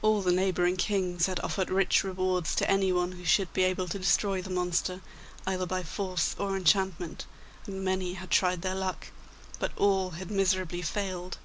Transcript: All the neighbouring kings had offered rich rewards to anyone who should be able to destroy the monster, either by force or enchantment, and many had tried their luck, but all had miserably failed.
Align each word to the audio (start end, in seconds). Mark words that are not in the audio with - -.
All 0.00 0.22
the 0.22 0.30
neighbouring 0.30 0.76
kings 0.76 1.26
had 1.26 1.40
offered 1.40 1.70
rich 1.70 2.04
rewards 2.04 2.54
to 2.54 2.70
anyone 2.70 3.10
who 3.10 3.24
should 3.24 3.52
be 3.52 3.64
able 3.64 3.88
to 3.88 3.98
destroy 3.98 4.40
the 4.40 4.48
monster, 4.48 5.00
either 5.44 5.66
by 5.66 5.82
force 5.82 6.36
or 6.38 6.56
enchantment, 6.56 7.26
and 7.66 7.84
many 7.84 8.14
had 8.14 8.30
tried 8.30 8.62
their 8.62 8.76
luck, 8.76 9.08
but 9.58 9.72
all 9.76 10.10
had 10.10 10.30
miserably 10.30 10.82
failed. 10.82 11.38